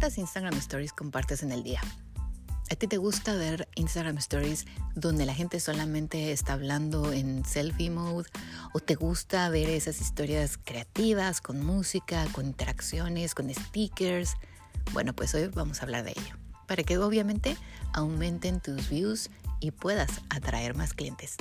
[0.00, 1.82] ¿Cuántas Instagram Stories compartes en el día?
[2.70, 7.90] ¿A ti te gusta ver Instagram Stories donde la gente solamente está hablando en selfie
[7.90, 8.26] mode?
[8.72, 14.36] ¿O te gusta ver esas historias creativas con música, con interacciones, con stickers?
[14.94, 16.34] Bueno, pues hoy vamos a hablar de ello,
[16.66, 17.58] para que obviamente
[17.92, 19.28] aumenten tus views
[19.60, 21.36] y puedas atraer más clientes.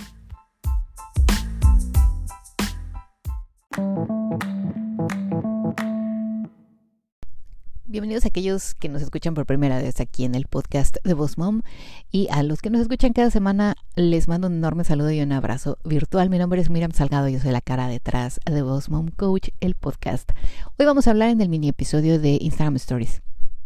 [7.92, 11.39] Bienvenidos a aquellos que nos escuchan por primera vez aquí en el podcast de Boss
[11.39, 11.64] Mom
[12.12, 15.32] y a los que nos escuchan cada semana les mando un enorme saludo y un
[15.32, 16.29] abrazo virtual.
[16.29, 19.74] Mi nombre es Miriam Salgado, yo soy la cara detrás de Boss Mom Coach, el
[19.74, 20.29] podcast.
[20.78, 23.24] Hoy vamos a hablar en el mini episodio de Instagram Stories.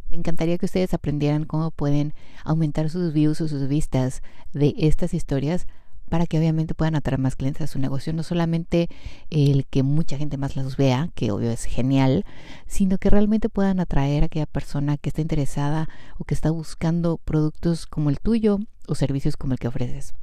[0.07, 2.13] Me encantaría que ustedes aprendieran cómo pueden
[2.45, 4.21] aumentar sus views o sus vistas
[4.53, 5.67] de estas historias
[6.13, 8.13] para que obviamente puedan atraer más clientes a su negocio.
[8.13, 8.87] No solamente
[9.31, 12.23] el que mucha gente más las vea, que obvio es genial,
[12.67, 17.17] sino que realmente puedan atraer a aquella persona que está interesada o que está buscando
[17.17, 20.13] productos como el tuyo o servicios como el que ofreces.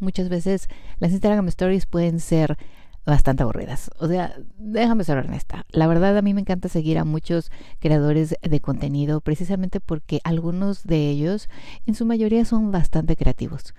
[0.00, 0.66] Muchas veces
[0.98, 2.58] las Instagram Stories pueden ser
[3.06, 3.92] bastante aburridas.
[4.00, 5.66] O sea, déjame ser honesta.
[5.70, 10.82] La verdad a mí me encanta seguir a muchos creadores de contenido precisamente porque algunos
[10.82, 11.48] de ellos
[11.86, 13.72] en su mayoría son bastante creativos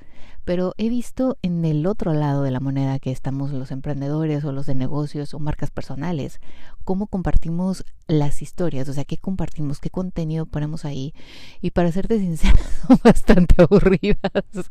[0.45, 4.51] pero he visto en el otro lado de la moneda que estamos los emprendedores o
[4.51, 6.39] los de negocios o marcas personales,
[6.83, 11.13] cómo compartimos las historias, o sea, qué compartimos, qué contenido ponemos ahí.
[11.61, 14.69] Y para serte sincera, son bastante aburridas.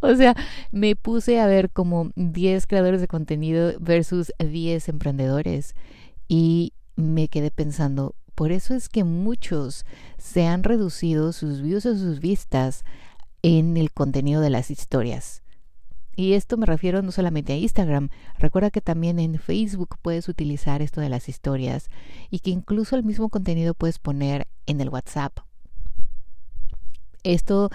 [0.00, 0.36] O sea,
[0.70, 5.74] me puse a ver como 10 creadores de contenido versus 10 emprendedores
[6.28, 9.84] y me quedé pensando, por eso es que muchos
[10.18, 12.84] se han reducido sus views o sus vistas
[13.48, 15.44] en el contenido de las historias.
[16.16, 18.08] Y esto me refiero no solamente a Instagram,
[18.40, 21.88] recuerda que también en Facebook puedes utilizar esto de las historias
[22.28, 25.38] y que incluso el mismo contenido puedes poner en el WhatsApp.
[27.22, 27.70] Esto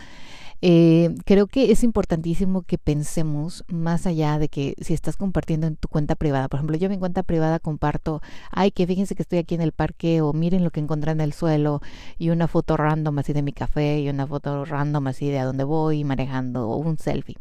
[0.62, 5.76] eh, creo que es importantísimo que pensemos más allá de que si estás compartiendo en
[5.76, 9.24] tu cuenta privada, por ejemplo, yo en mi cuenta privada comparto, ay, que fíjense que
[9.24, 11.82] estoy aquí en el parque o miren lo que encontré en el suelo
[12.20, 15.46] y una foto random así de mi café y una foto random así de a
[15.46, 17.38] dónde voy manejando o un selfie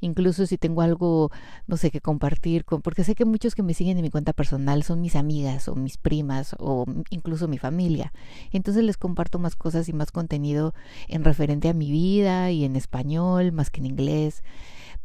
[0.00, 1.30] incluso si tengo algo,
[1.66, 4.32] no sé, que compartir, con, porque sé que muchos que me siguen en mi cuenta
[4.32, 8.12] personal son mis amigas o mis primas o incluso mi familia.
[8.52, 10.74] Entonces les comparto más cosas y más contenido
[11.08, 14.42] en referente a mi vida y en español más que en inglés.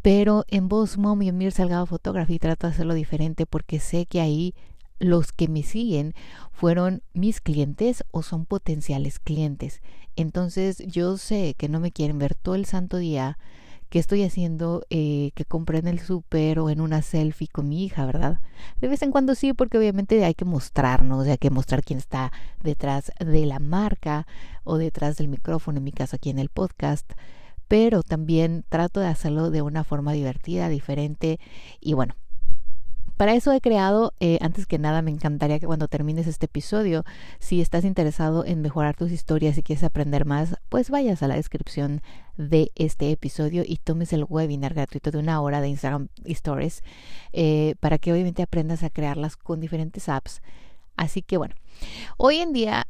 [0.01, 4.05] Pero en Voz Mom y en Mir Salgado Photography trato de hacerlo diferente porque sé
[4.05, 4.55] que ahí
[4.99, 6.13] los que me siguen
[6.51, 9.81] fueron mis clientes o son potenciales clientes.
[10.15, 13.37] Entonces yo sé que no me quieren ver todo el santo día
[13.89, 17.83] que estoy haciendo eh, que compré en el súper o en una selfie con mi
[17.83, 18.39] hija, ¿verdad?
[18.79, 22.31] De vez en cuando sí, porque obviamente hay que mostrarnos, hay que mostrar quién está
[22.61, 24.27] detrás de la marca
[24.63, 27.11] o detrás del micrófono, en mi caso aquí en el podcast
[27.69, 31.39] pero también trato de hacerlo de una forma divertida, diferente
[31.79, 32.15] y bueno,
[33.19, 37.03] para eso he creado, eh, antes que nada, me encantaría que cuando termines este episodio,
[37.39, 41.35] si estás interesado en mejorar tus historias y quieres aprender más, pues vayas a la
[41.35, 42.01] descripción
[42.37, 46.81] de este episodio y tomes el webinar gratuito de una hora de Instagram Stories
[47.33, 50.41] eh, para que obviamente aprendas a crearlas con diferentes apps.
[50.95, 51.55] Así que bueno,
[52.15, 52.87] hoy en día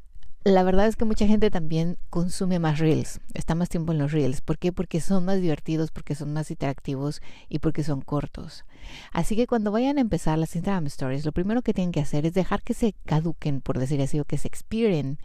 [0.49, 4.11] la verdad es que mucha gente también consume más reels, está más tiempo en los
[4.11, 4.41] reels.
[4.41, 4.71] ¿Por qué?
[4.71, 8.65] Porque son más divertidos, porque son más interactivos y porque son cortos.
[9.11, 12.25] Así que cuando vayan a empezar las Instagram Stories, lo primero que tienen que hacer
[12.25, 15.19] es dejar que se caduquen, por decir así, o que se expiren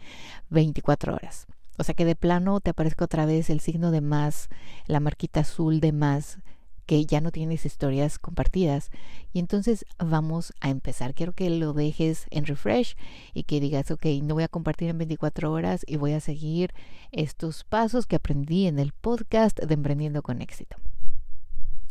[0.49, 1.47] 24 horas.
[1.77, 4.49] O sea que de plano te aparezca otra vez el signo de más,
[4.87, 6.39] la marquita azul de más
[6.85, 8.91] que ya no tienes historias compartidas.
[9.33, 11.13] Y entonces vamos a empezar.
[11.13, 12.95] Quiero que lo dejes en refresh
[13.33, 16.73] y que digas, ok, no voy a compartir en 24 horas y voy a seguir
[17.11, 20.77] estos pasos que aprendí en el podcast de Emprendiendo con éxito.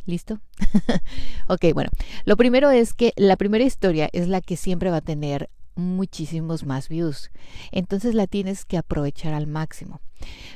[0.07, 0.41] ¿Listo?
[1.49, 1.91] ok, bueno,
[2.25, 6.65] lo primero es que la primera historia es la que siempre va a tener muchísimos
[6.65, 7.31] más views.
[7.73, 10.01] Entonces la tienes que aprovechar al máximo.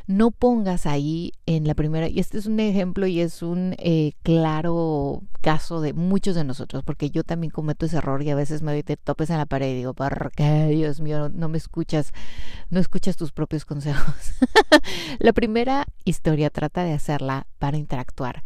[0.06, 4.12] No pongas ahí en la primera, y este es un ejemplo y es un eh,
[4.23, 8.62] claro caso de muchos de nosotros, porque yo también cometo ese error y a veces
[8.62, 11.59] me doy de topes en la pared y digo, ¿por qué, Dios mío, no me
[11.59, 12.12] escuchas,
[12.70, 14.15] no escuchas tus propios consejos?
[15.19, 18.43] la primera historia trata de hacerla para interactuar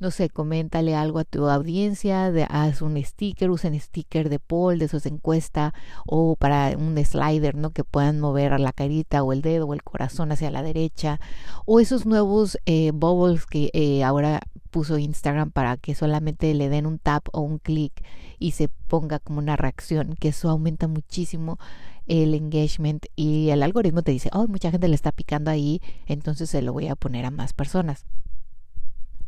[0.00, 4.78] no sé, coméntale algo a tu audiencia, de, haz un sticker, usen sticker de poll,
[4.78, 5.74] de esos encuesta,
[6.06, 7.70] o para un slider, ¿no?
[7.70, 11.20] Que puedan mover la carita o el dedo o el corazón hacia la derecha,
[11.66, 16.86] o esos nuevos eh, bubbles que eh, ahora puso Instagram para que solamente le den
[16.86, 17.92] un tap o un clic
[18.38, 21.58] y se ponga como una reacción, que eso aumenta muchísimo
[22.06, 26.48] el engagement y el algoritmo te dice, oh, mucha gente le está picando ahí, entonces
[26.48, 28.06] se lo voy a poner a más personas.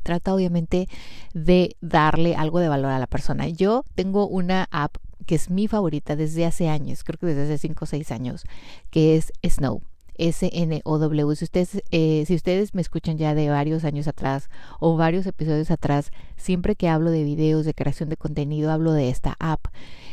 [0.03, 0.89] Trata obviamente
[1.35, 3.49] de darle algo de valor a la persona.
[3.49, 4.97] Yo tengo una app
[5.27, 8.45] que es mi favorita desde hace años, creo que desde hace 5 o 6 años,
[8.91, 9.83] que es Snow.
[10.19, 11.37] S-N-O-W.
[11.37, 15.71] Si ustedes, eh, si ustedes me escuchan ya de varios años atrás o varios episodios
[15.71, 19.67] atrás, siempre que hablo de videos, de creación de contenido, hablo de esta app.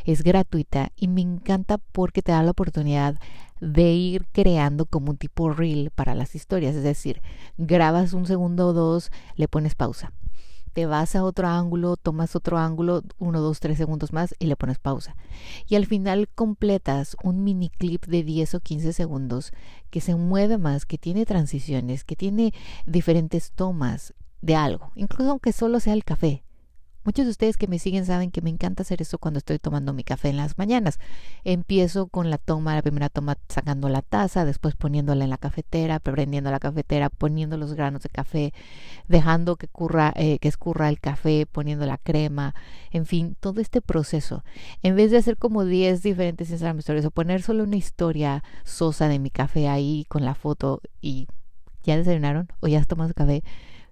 [0.05, 3.19] Es gratuita y me encanta porque te da la oportunidad
[3.59, 6.75] de ir creando como un tipo reel para las historias.
[6.75, 7.21] Es decir,
[7.57, 10.13] grabas un segundo o dos, le pones pausa
[10.73, 14.55] te vas a otro ángulo, tomas otro ángulo, uno, dos, tres segundos más y le
[14.55, 15.15] pones pausa.
[15.67, 19.51] Y al final completas un mini clip de 10 o 15 segundos
[19.89, 22.53] que se mueve más, que tiene transiciones, que tiene
[22.85, 26.43] diferentes tomas de algo, incluso aunque solo sea el café.
[27.05, 29.93] Muchos de ustedes que me siguen saben que me encanta hacer eso cuando estoy tomando
[29.93, 30.99] mi café en las mañanas.
[31.45, 35.99] Empiezo con la toma, la primera toma sacando la taza, después poniéndola en la cafetera,
[35.99, 38.53] prendiendo la cafetera, poniendo los granos de café,
[39.07, 42.53] dejando que, curra, eh, que escurra el café, poniendo la crema,
[42.91, 44.43] en fin, todo este proceso.
[44.83, 49.07] En vez de hacer como 10 diferentes Instagram stories o poner solo una historia sosa
[49.07, 51.27] de mi café ahí con la foto y
[51.83, 53.41] ya desayunaron o ya tomas café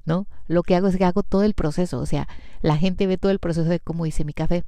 [0.07, 0.25] ¿no?
[0.47, 2.27] Lo que hago es que hago todo el proceso, o sea,
[2.61, 4.63] la gente ve todo el proceso de cómo hice mi café.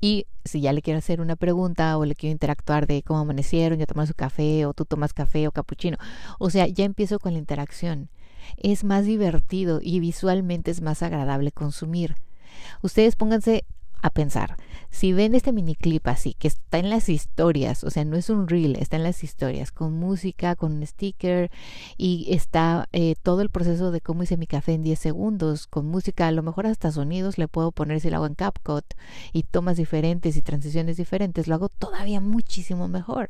[0.00, 3.78] Y si ya le quiero hacer una pregunta o le quiero interactuar de cómo amanecieron,
[3.78, 5.98] ya tomas su café o tú tomas café o capuchino,
[6.38, 8.08] o sea, ya empiezo con la interacción.
[8.56, 12.14] Es más divertido y visualmente es más agradable consumir.
[12.82, 13.64] Ustedes pónganse
[14.04, 14.56] a pensar.
[14.90, 18.28] Si ven este mini clip así, que está en las historias, o sea, no es
[18.28, 21.50] un reel, está en las historias, con música, con un sticker
[21.96, 25.86] y está eh, todo el proceso de cómo hice mi café en 10 segundos, con
[25.86, 28.84] música, a lo mejor hasta sonidos le puedo poner si lo hago en CapCut
[29.32, 33.28] y tomas diferentes y transiciones diferentes, lo hago todavía muchísimo mejor.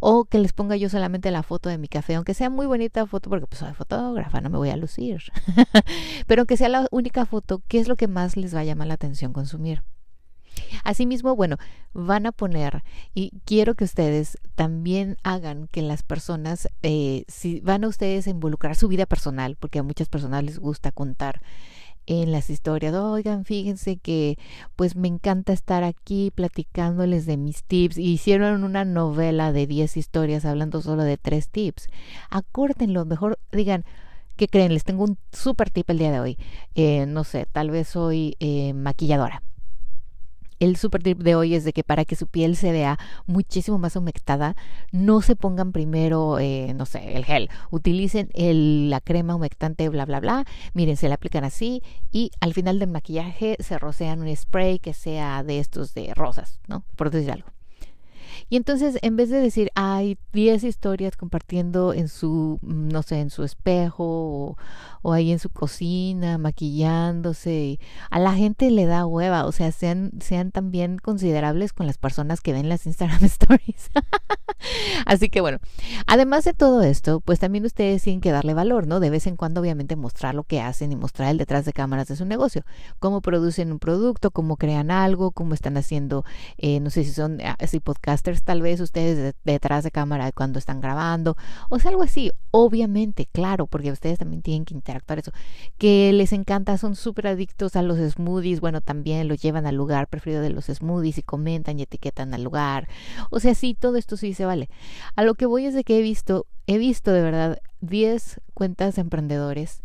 [0.00, 3.06] O que les ponga yo solamente la foto de mi café, aunque sea muy bonita
[3.06, 5.22] foto, porque pues soy fotógrafa, no me voy a lucir.
[6.26, 8.88] Pero aunque sea la única foto, ¿qué es lo que más les va a llamar
[8.88, 9.82] la atención consumir?
[10.84, 11.56] Asimismo, bueno,
[11.92, 12.82] van a poner,
[13.14, 18.30] y quiero que ustedes también hagan que las personas, eh, si van a ustedes a
[18.30, 21.40] involucrar su vida personal, porque a muchas personas les gusta contar
[22.08, 24.38] en las historias, oigan, fíjense que
[24.76, 27.98] pues me encanta estar aquí platicándoles de mis tips.
[27.98, 31.88] hicieron una novela de 10 historias hablando solo de 3 tips.
[32.30, 33.84] Acórtenlo, mejor digan,
[34.36, 34.72] ¿qué creen?
[34.72, 36.38] Les tengo un super tip el día de hoy.
[36.74, 39.42] Eh, no sé, tal vez soy eh, maquilladora
[40.60, 43.78] el super tip de hoy es de que para que su piel se vea muchísimo
[43.78, 44.56] más humectada,
[44.92, 47.50] no se pongan primero, eh, no sé, el gel.
[47.70, 50.44] Utilicen el, la crema humectante, bla, bla, bla.
[50.74, 51.82] Miren, se la aplican así
[52.12, 56.60] y al final del maquillaje se rocean un spray que sea de estos de rosas,
[56.66, 56.84] ¿no?
[56.96, 57.57] Por decir algo.
[58.50, 63.20] Y entonces, en vez de decir, hay 10 historias compartiendo en su, mm, no sé,
[63.20, 64.56] en su espejo
[65.02, 67.78] o, ahí en su cocina, maquillándose,
[68.10, 72.40] a la gente le da hueva, o sea, sean, sean también considerables con las personas
[72.40, 73.90] que ven las Instagram Stories.
[75.06, 75.58] Así que bueno,
[76.06, 79.00] además de todo esto, pues también ustedes tienen que darle valor, ¿no?
[79.00, 82.08] De vez en cuando, obviamente, mostrar lo que hacen y mostrar el detrás de cámaras
[82.08, 82.64] de su negocio,
[82.98, 86.24] cómo producen un producto, cómo crean algo, cómo están haciendo,
[86.58, 87.80] eh, no sé si son así ah,
[88.42, 91.36] tal vez ustedes detrás de cámara cuando están grabando,
[91.68, 95.32] o sea, algo así, obviamente, claro, porque ustedes también tienen que interactuar eso,
[95.78, 100.08] que les encanta, son súper adictos a los smoothies, bueno, también los llevan al lugar
[100.08, 102.88] preferido de los smoothies y comentan y etiquetan al lugar,
[103.30, 104.68] o sea, sí, todo esto sí se vale.
[105.16, 108.96] A lo que voy es de que he visto, he visto de verdad 10 cuentas
[108.96, 109.82] de emprendedores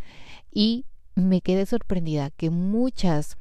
[0.51, 3.38] y me quedé sorprendida que muchas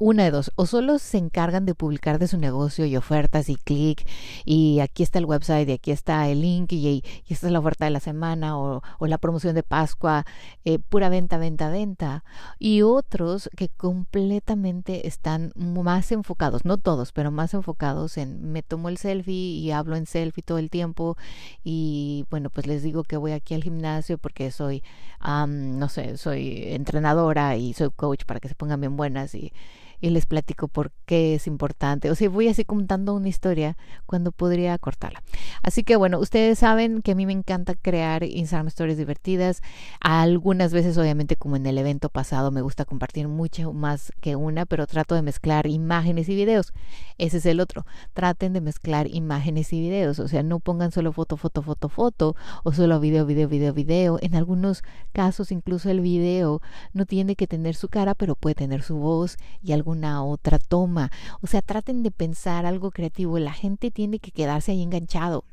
[0.00, 3.56] una de dos, o solo se encargan de publicar de su negocio y ofertas y
[3.56, 4.08] clic,
[4.46, 7.84] y aquí está el website, y aquí está el link, y, esta es la oferta
[7.84, 10.24] de la semana, o, la promoción de Pascua,
[10.64, 12.24] eh, pura venta, venta, venta.
[12.58, 18.88] Y otros que completamente están más enfocados, no todos, pero más enfocados en me tomo
[18.88, 21.18] el selfie y hablo en selfie todo el tiempo,
[21.62, 24.82] y bueno, pues les digo que voy aquí al gimnasio porque soy,
[25.22, 29.52] no sé, soy entrenadora y soy coach para que se pongan bien buenas y
[30.00, 32.10] y les platico por qué es importante.
[32.10, 33.76] O sea, voy así contando una historia
[34.06, 35.22] cuando podría cortarla.
[35.62, 39.62] Así que bueno, ustedes saben que a mí me encanta crear Instagram Stories divertidas.
[40.00, 44.64] Algunas veces, obviamente, como en el evento pasado, me gusta compartir mucho más que una,
[44.64, 46.72] pero trato de mezclar imágenes y videos.
[47.18, 47.84] Ese es el otro.
[48.14, 50.18] Traten de mezclar imágenes y videos.
[50.18, 54.18] O sea, no pongan solo foto, foto, foto, foto o solo video, video, video, video.
[54.22, 56.62] En algunos casos, incluso el video
[56.94, 61.10] no tiene que tener su cara, pero puede tener su voz y alguna otra toma.
[61.42, 63.38] O sea, traten de pensar algo creativo.
[63.38, 65.44] La gente tiene que quedarse ahí enganchado.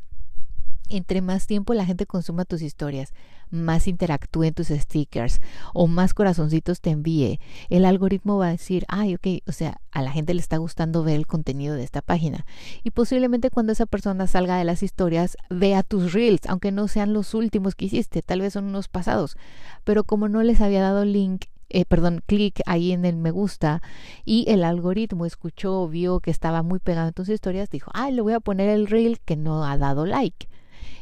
[0.89, 3.13] Entre más tiempo la gente consuma tus historias,
[3.49, 5.41] más interactúe en tus stickers
[5.73, 7.39] o más corazoncitos te envíe,
[7.69, 11.03] el algoritmo va a decir, ay, ok, o sea, a la gente le está gustando
[11.03, 12.45] ver el contenido de esta página.
[12.83, 17.13] Y posiblemente cuando esa persona salga de las historias, vea tus reels, aunque no sean
[17.13, 19.37] los últimos que hiciste, tal vez son unos pasados.
[19.83, 23.81] Pero como no les había dado link eh, perdón, clic ahí en el me gusta
[24.23, 28.21] y el algoritmo escuchó, vio que estaba muy pegado en tus historias, dijo, ay, le
[28.21, 30.47] voy a poner el reel que no ha dado like.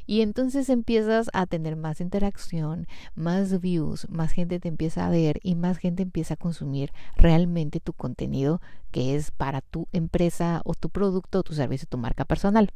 [0.05, 5.39] Y entonces empiezas a tener más interacción, más views, más gente te empieza a ver
[5.43, 10.73] y más gente empieza a consumir realmente tu contenido que es para tu empresa o
[10.73, 12.69] tu producto o tu servicio, tu marca personal.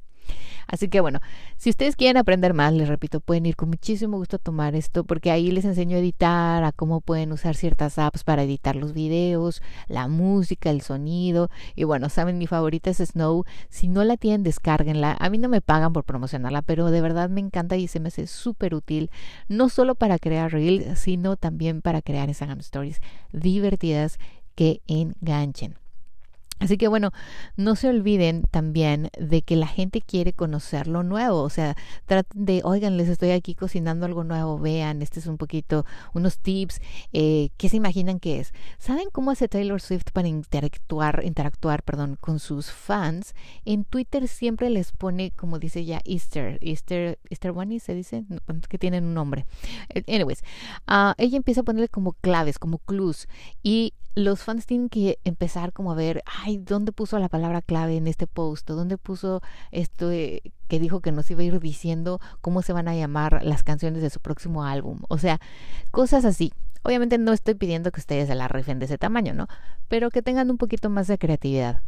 [0.68, 1.20] Así que bueno,
[1.58, 5.04] si ustedes quieren aprender más, les repito, pueden ir con muchísimo gusto a tomar esto
[5.04, 8.94] porque ahí les enseño a editar, a cómo pueden usar ciertas apps para editar los
[8.94, 11.50] videos, la música, el sonido.
[11.76, 13.46] Y bueno, saben, mi favorita es Snow.
[13.70, 15.18] Si no la tienen, descárguenla.
[15.20, 18.10] A mí no me pagan por promocionarla, pero de verdad me encanta y se me
[18.10, 19.10] hace súper útil,
[19.48, 24.20] no solo para crear Reels, sino también para crear Instagram Stories divertidas
[24.56, 25.76] que enganchen.
[26.60, 27.12] Así que bueno,
[27.56, 31.76] no se olviden también de que la gente quiere conocer lo nuevo, o sea,
[32.06, 36.40] traten de, oigan, les estoy aquí cocinando algo nuevo, vean, este es un poquito, unos
[36.40, 36.82] tips,
[37.14, 38.54] eh, ¿qué se imaginan que es?
[38.78, 43.34] ¿Saben cómo hace Taylor Swift para interactuar, interactuar, perdón, con sus fans?
[43.66, 48.26] En Twitter siempre les pone, como dice ya, Easter, Easter, Easter Bunny se dice,
[48.68, 49.46] que tienen un nombre.
[49.90, 50.44] Eh, anyways,
[50.90, 53.28] uh, ella empieza a ponerle como claves, como clues,
[53.64, 57.98] y los fans tienen que empezar como a ver, ay, ¿dónde puso la palabra clave
[57.98, 58.68] en este post?
[58.70, 62.96] ¿Dónde puso esto que dijo que nos iba a ir diciendo cómo se van a
[62.96, 65.00] llamar las canciones de su próximo álbum?
[65.08, 65.40] O sea,
[65.92, 66.52] cosas así.
[66.84, 69.48] Obviamente no estoy pidiendo que ustedes se la rifen de ese tamaño, ¿no?
[69.90, 71.82] Pero que tengan un poquito más de creatividad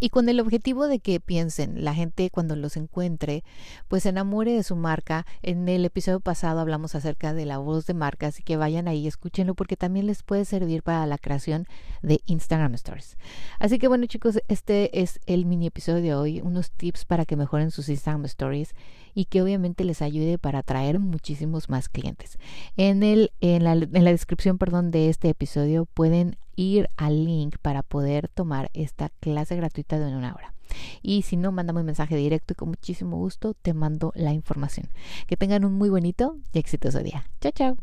[0.00, 3.44] y con el objetivo de que piensen, la gente cuando los encuentre,
[3.88, 5.26] pues se enamore de su marca.
[5.42, 9.06] En el episodio pasado hablamos acerca de la voz de marca, así que vayan ahí,
[9.06, 11.66] escúchenlo porque también les puede servir para la creación
[12.02, 13.18] de Instagram Stories.
[13.58, 17.36] Así que bueno chicos, este es el mini episodio de hoy, unos tips para que
[17.36, 18.74] mejoren sus Instagram Stories
[19.14, 22.38] y que obviamente les ayude para atraer muchísimos más clientes.
[22.76, 27.56] En, el, en, la, en la descripción perdón, de este episodio pueden ir al link
[27.62, 30.54] para poder tomar esta clase gratuita de una hora.
[31.02, 34.88] Y si no, mándame un mensaje directo y con muchísimo gusto te mando la información.
[35.26, 37.24] Que tengan un muy bonito y exitoso día.
[37.40, 37.76] Chao, chao.